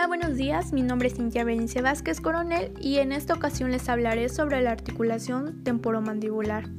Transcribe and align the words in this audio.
Hola, 0.00 0.06
buenos 0.06 0.36
días. 0.38 0.72
Mi 0.72 0.80
nombre 0.80 1.08
es 1.08 1.16
Cintia 1.16 1.44
Benice 1.44 1.82
Vázquez 1.82 2.22
Coronel 2.22 2.72
y 2.80 3.00
en 3.00 3.12
esta 3.12 3.34
ocasión 3.34 3.70
les 3.70 3.86
hablaré 3.90 4.30
sobre 4.30 4.62
la 4.62 4.70
articulación 4.70 5.62
temporomandibular. 5.62 6.70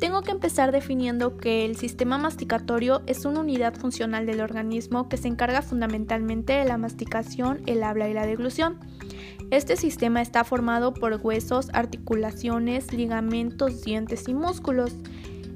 Tengo 0.00 0.22
que 0.22 0.32
empezar 0.32 0.72
definiendo 0.72 1.36
que 1.36 1.64
el 1.64 1.76
sistema 1.76 2.18
masticatorio 2.18 3.02
es 3.06 3.26
una 3.26 3.38
unidad 3.38 3.76
funcional 3.76 4.26
del 4.26 4.40
organismo 4.40 5.08
que 5.08 5.18
se 5.18 5.28
encarga 5.28 5.62
fundamentalmente 5.62 6.54
de 6.54 6.64
la 6.64 6.78
masticación, 6.78 7.62
el 7.66 7.84
habla 7.84 8.08
y 8.08 8.12
la 8.12 8.26
deglución. 8.26 8.80
Este 9.52 9.76
sistema 9.76 10.20
está 10.20 10.42
formado 10.42 10.94
por 10.94 11.20
huesos, 11.22 11.68
articulaciones, 11.72 12.92
ligamentos, 12.92 13.84
dientes 13.84 14.26
y 14.26 14.34
músculos. 14.34 14.96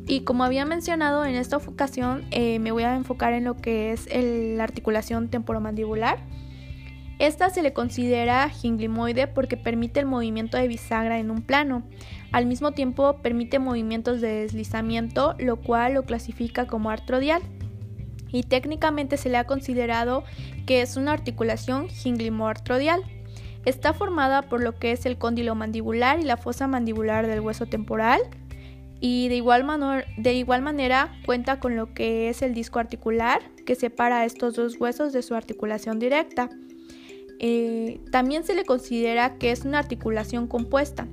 Y 0.06 0.20
como 0.20 0.44
había 0.44 0.64
mencionado 0.64 1.24
en 1.24 1.34
esta 1.34 1.56
ocasión, 1.56 2.24
eh, 2.30 2.60
me 2.60 2.70
voy 2.70 2.84
a 2.84 2.94
enfocar 2.94 3.32
en 3.32 3.42
lo 3.42 3.56
que 3.56 3.90
es 3.90 4.06
la 4.56 4.62
articulación 4.62 5.30
temporomandibular. 5.30 6.20
Esta 7.18 7.48
se 7.48 7.62
le 7.62 7.72
considera 7.72 8.48
ginglimoide 8.50 9.26
porque 9.26 9.56
permite 9.56 10.00
el 10.00 10.06
movimiento 10.06 10.58
de 10.58 10.68
bisagra 10.68 11.18
en 11.18 11.30
un 11.30 11.42
plano. 11.42 11.82
Al 12.30 12.44
mismo 12.46 12.72
tiempo 12.72 13.22
permite 13.22 13.58
movimientos 13.58 14.20
de 14.20 14.42
deslizamiento, 14.42 15.34
lo 15.38 15.56
cual 15.56 15.94
lo 15.94 16.04
clasifica 16.04 16.66
como 16.66 16.90
artrodial. 16.90 17.42
Y 18.30 18.42
técnicamente 18.42 19.16
se 19.16 19.30
le 19.30 19.38
ha 19.38 19.44
considerado 19.44 20.24
que 20.66 20.82
es 20.82 20.96
una 20.96 21.12
articulación 21.12 21.88
ginglimoartrodial. 21.88 23.02
Está 23.64 23.94
formada 23.94 24.42
por 24.42 24.62
lo 24.62 24.78
que 24.78 24.92
es 24.92 25.06
el 25.06 25.16
cóndilo 25.16 25.54
mandibular 25.54 26.20
y 26.20 26.24
la 26.24 26.36
fosa 26.36 26.68
mandibular 26.68 27.26
del 27.26 27.40
hueso 27.40 27.66
temporal, 27.66 28.20
y 29.00 29.28
de 29.28 29.36
igual, 29.36 29.66
de 30.16 30.34
igual 30.34 30.62
manera 30.62 31.12
cuenta 31.26 31.60
con 31.60 31.76
lo 31.76 31.92
que 31.92 32.28
es 32.28 32.42
el 32.42 32.54
disco 32.54 32.78
articular 32.78 33.40
que 33.66 33.74
separa 33.74 34.24
estos 34.24 34.54
dos 34.54 34.80
huesos 34.80 35.12
de 35.12 35.22
su 35.22 35.34
articulación 35.34 35.98
directa. 35.98 36.48
Eh, 37.38 38.00
también 38.10 38.44
se 38.44 38.54
le 38.54 38.64
considera 38.64 39.36
que 39.38 39.50
es 39.50 39.64
una 39.64 39.78
articulación 39.78 40.46
compuesta. 40.46 41.06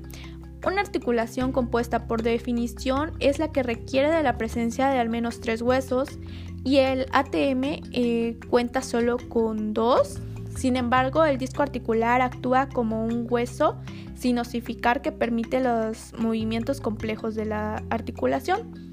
Una 0.66 0.80
articulación 0.82 1.52
compuesta 1.52 2.08
por 2.08 2.24
definición 2.24 3.12
es 3.20 3.38
la 3.38 3.52
que 3.52 3.64
requiere 3.64 4.10
de 4.10 4.24
la 4.24 4.38
presencia 4.38 4.88
de 4.88 5.00
al 5.00 5.10
menos 5.10 5.42
tres 5.42 5.62
huesos 5.62 6.20
y 6.64 6.78
el 6.78 7.06
ATM 7.12 7.82
eh, 7.92 8.38
cuenta 8.50 8.82
solo 8.82 9.18
con 9.30 9.74
dos. 9.74 10.20
Sin 10.56 10.78
embargo, 10.78 11.26
el 11.26 11.38
disco 11.38 11.64
articular 11.64 12.22
actúa 12.22 12.70
como 12.70 13.04
un 13.06 13.28
hueso 13.30 13.78
sin 14.16 14.40
osificar 14.40 15.02
que 15.02 15.12
permite 15.12 15.60
los 15.60 16.14
movimientos 16.18 16.80
complejos 16.80 17.36
de 17.36 17.46
la 17.46 17.84
articulación. 17.90 18.93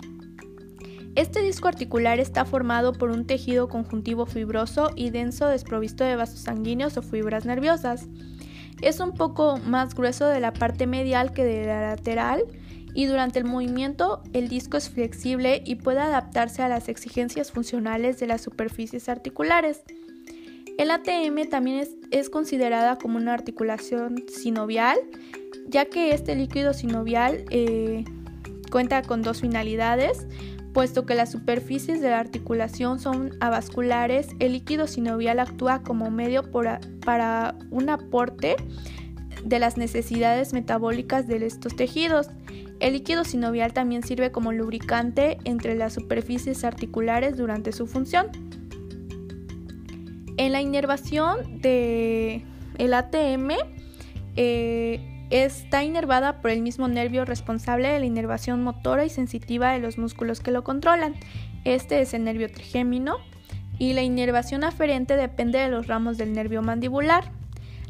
Este 1.16 1.42
disco 1.42 1.66
articular 1.66 2.20
está 2.20 2.44
formado 2.44 2.92
por 2.92 3.10
un 3.10 3.26
tejido 3.26 3.68
conjuntivo 3.68 4.26
fibroso 4.26 4.90
y 4.94 5.10
denso 5.10 5.48
desprovisto 5.48 6.04
de 6.04 6.16
vasos 6.16 6.40
sanguíneos 6.40 6.96
o 6.96 7.02
fibras 7.02 7.44
nerviosas. 7.44 8.06
Es 8.80 9.00
un 9.00 9.12
poco 9.12 9.58
más 9.58 9.94
grueso 9.94 10.26
de 10.26 10.40
la 10.40 10.52
parte 10.52 10.86
medial 10.86 11.32
que 11.32 11.44
de 11.44 11.66
la 11.66 11.80
lateral 11.80 12.44
y 12.94 13.06
durante 13.06 13.38
el 13.38 13.44
movimiento 13.44 14.22
el 14.32 14.48
disco 14.48 14.76
es 14.76 14.88
flexible 14.88 15.62
y 15.66 15.76
puede 15.76 16.00
adaptarse 16.00 16.62
a 16.62 16.68
las 16.68 16.88
exigencias 16.88 17.50
funcionales 17.50 18.18
de 18.20 18.26
las 18.26 18.40
superficies 18.40 19.08
articulares. 19.08 19.82
El 20.78 20.90
ATM 20.90 21.48
también 21.50 21.86
es, 22.10 22.30
considerada 22.30 22.96
como 22.96 23.18
una 23.18 23.34
articulación 23.34 24.24
sinovial, 24.28 24.96
ya 25.68 25.84
que 25.84 26.14
este 26.14 26.34
líquido 26.34 26.72
sinovial 26.72 27.44
eh, 27.50 28.04
cuenta 28.70 29.02
con 29.02 29.20
dos 29.20 29.42
finalidades, 29.42 30.26
puesto 30.72 31.06
que 31.06 31.14
las 31.14 31.32
superficies 31.32 32.00
de 32.00 32.10
la 32.10 32.20
articulación 32.20 33.00
son 33.00 33.32
avasculares, 33.40 34.28
el 34.38 34.52
líquido 34.52 34.86
sinovial 34.86 35.40
actúa 35.40 35.82
como 35.82 36.10
medio 36.10 36.50
para 36.50 37.54
un 37.70 37.90
aporte 37.90 38.56
de 39.44 39.58
las 39.58 39.76
necesidades 39.76 40.52
metabólicas 40.52 41.26
de 41.26 41.44
estos 41.44 41.74
tejidos. 41.74 42.28
El 42.78 42.94
líquido 42.94 43.24
sinovial 43.24 43.72
también 43.72 44.02
sirve 44.02 44.30
como 44.30 44.52
lubricante 44.52 45.38
entre 45.44 45.74
las 45.74 45.94
superficies 45.94 46.64
articulares 46.64 47.36
durante 47.36 47.72
su 47.72 47.86
función. 47.86 48.28
En 50.36 50.52
la 50.52 50.62
inervación 50.62 51.60
del 51.60 52.44
el 52.78 52.94
ATM 52.94 53.50
eh, 54.36 55.09
está 55.30 55.84
inervada 55.84 56.40
por 56.40 56.50
el 56.50 56.60
mismo 56.60 56.88
nervio 56.88 57.24
responsable 57.24 57.88
de 57.88 58.00
la 58.00 58.06
inervación 58.06 58.62
motora 58.62 59.04
y 59.04 59.10
sensitiva 59.10 59.72
de 59.72 59.78
los 59.78 59.96
músculos 59.96 60.40
que 60.40 60.50
lo 60.50 60.64
controlan. 60.64 61.14
Este 61.64 62.00
es 62.00 62.14
el 62.14 62.24
nervio 62.24 62.50
trigémino 62.50 63.18
y 63.78 63.92
la 63.94 64.02
inervación 64.02 64.64
aferente 64.64 65.16
depende 65.16 65.58
de 65.58 65.68
los 65.68 65.86
ramos 65.86 66.18
del 66.18 66.32
nervio 66.32 66.62
mandibular. 66.62 67.30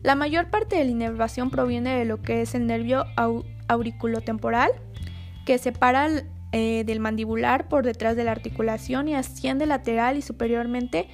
La 0.03 0.15
mayor 0.15 0.49
parte 0.49 0.77
de 0.77 0.84
la 0.84 0.91
inervación 0.91 1.51
proviene 1.51 1.99
de 1.99 2.05
lo 2.05 2.23
que 2.23 2.43
es 2.43 2.55
el 2.55 2.67
nervio 2.67 3.05
auriculotemporal, 3.69 4.71
que 5.45 5.59
separa 5.59 6.09
eh, 6.53 6.84
del 6.84 7.01
mandibular 7.01 7.69
por 7.69 7.84
detrás 7.84 8.17
de 8.17 8.25
la 8.25 8.33
articulación 8.33 9.09
y 9.09 9.15
asciende 9.15 9.67
lateral 9.67 10.17
y 10.17 10.22
superiormente 10.22 11.09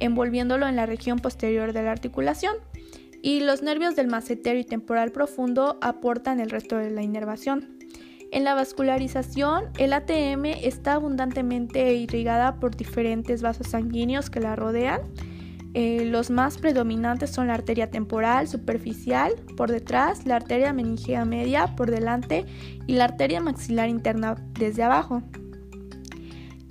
envolviéndolo 0.00 0.66
en 0.68 0.76
la 0.76 0.86
región 0.86 1.18
posterior 1.18 1.72
de 1.72 1.82
la 1.82 1.92
articulación. 1.92 2.56
Y 3.22 3.40
los 3.40 3.62
nervios 3.62 3.96
del 3.96 4.08
macetero 4.08 4.58
y 4.58 4.64
temporal 4.64 5.12
profundo 5.12 5.78
aportan 5.80 6.40
el 6.40 6.50
resto 6.50 6.76
de 6.76 6.90
la 6.90 7.02
inervación. 7.02 7.78
En 8.32 8.44
la 8.44 8.54
vascularización, 8.54 9.66
el 9.78 9.92
ATM 9.92 10.46
está 10.46 10.94
abundantemente 10.94 11.94
irrigada 11.94 12.58
por 12.58 12.76
diferentes 12.76 13.40
vasos 13.40 13.68
sanguíneos 13.68 14.28
que 14.28 14.40
la 14.40 14.56
rodean 14.56 15.02
eh, 15.74 16.04
los 16.04 16.30
más 16.30 16.58
predominantes 16.58 17.30
son 17.30 17.46
la 17.46 17.54
arteria 17.54 17.90
temporal 17.90 18.46
superficial 18.46 19.32
por 19.56 19.70
detrás, 19.70 20.26
la 20.26 20.36
arteria 20.36 20.72
meningea 20.74 21.24
media 21.24 21.74
por 21.76 21.90
delante 21.90 22.44
y 22.86 22.94
la 22.94 23.04
arteria 23.04 23.40
maxilar 23.40 23.88
interna 23.88 24.36
desde 24.58 24.82
abajo. 24.82 25.22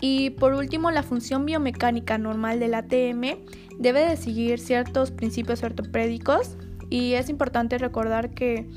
Y 0.02 0.32
por 0.32 0.54
último, 0.54 0.92
la 0.92 1.04
función 1.04 1.46
biomecánica 1.46 2.18
normal 2.18 2.60
del 2.60 2.74
ATM 2.74 3.38
debe 3.80 4.08
de 4.10 4.18
seguir 4.18 4.60
ciertos 4.60 5.12
principios 5.12 5.64
ortopédicos 5.64 6.58
y 6.90 7.14
es 7.14 7.30
importante 7.30 7.78
recordar 7.78 8.32
que 8.32 8.68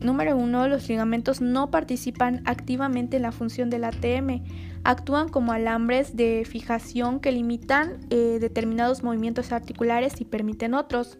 Número 0.00 0.36
1. 0.36 0.68
Los 0.68 0.88
ligamentos 0.88 1.40
no 1.40 1.70
participan 1.70 2.42
activamente 2.44 3.16
en 3.16 3.22
la 3.22 3.32
función 3.32 3.68
del 3.68 3.84
ATM. 3.84 4.44
Actúan 4.84 5.28
como 5.28 5.52
alambres 5.52 6.16
de 6.16 6.44
fijación 6.48 7.18
que 7.20 7.32
limitan 7.32 7.98
eh, 8.10 8.38
determinados 8.40 9.02
movimientos 9.02 9.50
articulares 9.50 10.20
y 10.20 10.24
permiten 10.24 10.74
otros. 10.74 11.18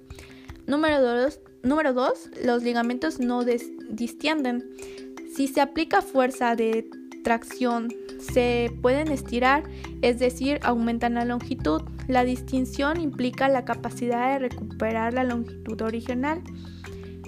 Número 0.67 1.03
2. 1.03 1.41
Número 1.65 1.93
los 2.45 2.63
ligamentos 2.63 3.19
no 3.19 3.45
distienden. 3.45 4.71
Si 5.35 5.49
se 5.49 5.61
aplica 5.61 6.01
fuerza 6.01 6.55
de 6.55 6.89
tracción, 7.25 7.89
se 8.19 8.73
pueden 8.83 9.09
estirar, 9.09 9.65
es 10.03 10.19
decir, 10.19 10.61
aumentan 10.63 11.15
la 11.15 11.25
longitud. 11.25 11.83
La 12.07 12.25
distinción 12.25 13.01
implica 13.01 13.49
la 13.49 13.65
capacidad 13.65 14.33
de 14.33 14.49
recuperar 14.49 15.15
la 15.15 15.25
longitud 15.25 15.81
original. 15.83 16.43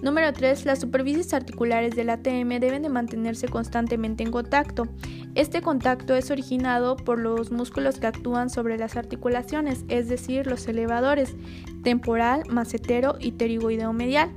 Número 0.03 0.33
3. 0.33 0.65
Las 0.65 0.81
superficies 0.81 1.35
articulares 1.35 1.95
del 1.95 2.09
ATM 2.09 2.59
deben 2.59 2.83
de 2.83 2.89
mantenerse 2.89 3.49
constantemente 3.49 4.23
en 4.23 4.31
contacto. 4.31 4.89
Este 5.35 5.61
contacto 5.61 6.15
es 6.15 6.31
originado 6.31 6.97
por 6.97 7.19
los 7.19 7.53
músculos 7.53 7.99
que 7.99 8.07
actúan 8.07 8.49
sobre 8.49 8.79
las 8.79 8.97
articulaciones, 8.97 9.85
es 9.89 10.09
decir, 10.09 10.47
los 10.47 10.67
elevadores 10.67 11.37
temporal, 11.83 12.45
macetero 12.49 13.17
y 13.21 13.33
pterigoideo 13.33 13.93
medial. 13.93 14.31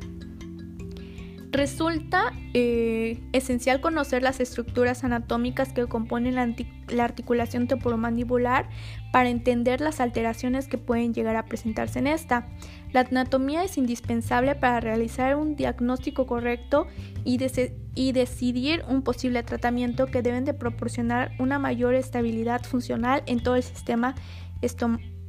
Resulta 1.54 2.34
eh, 2.56 3.20
esencial 3.32 3.80
conocer 3.80 4.24
las 4.24 4.40
estructuras 4.40 5.04
anatómicas 5.04 5.72
que 5.72 5.86
componen 5.86 6.34
la, 6.34 7.04
articulación 7.04 7.68
temporomandibular 7.68 8.68
para 9.12 9.30
entender 9.30 9.80
las 9.80 10.00
alteraciones 10.00 10.68
que 10.68 10.80
pueden 10.80 11.14
llegar 11.14 11.36
a 11.36 11.46
presentarse 11.46 12.00
en 12.00 12.08
esta. 12.08 12.48
La 12.92 13.02
anatomía 13.02 13.64
es 13.64 13.78
indispensable 13.78 14.56
para 14.56 14.80
realizar 14.80 15.36
un 15.36 15.56
diagnóstico 15.56 16.26
correcto 16.26 16.88
y, 17.24 17.38
decidir 17.38 18.84
un 18.90 19.04
posible 19.04 19.44
tratamiento 19.44 20.08
que 20.08 20.24
deben 20.24 20.46
de 20.46 20.56
proporcionar 20.56 21.34
una 21.38 21.60
mayor 21.60 21.94
estabilidad 21.94 22.64
funcional 22.64 23.22
en 23.28 23.44
todo 23.44 23.58
el 23.58 23.64
sistema 23.64 24.16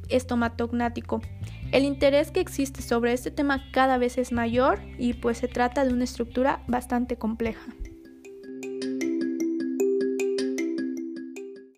estomatognático. 0.09 1.21
El 1.75 1.83
interés 1.83 2.31
que 2.31 2.39
existe 2.39 2.81
sobre 2.81 3.11
este 3.11 3.31
tema 3.31 3.69
cada 3.73 3.97
vez 3.97 4.17
es 4.17 4.31
mayor 4.31 4.79
y 4.97 5.11
pues 5.11 5.39
se 5.39 5.49
trata 5.49 5.83
de 5.83 5.91
una 5.91 6.05
estructura 6.05 6.63
bastante 6.67 7.17
compleja. 7.17 7.65